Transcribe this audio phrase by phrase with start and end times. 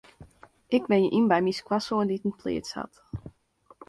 [0.75, 2.93] Ik wenje yn by my skoansoan dy't in pleats hat.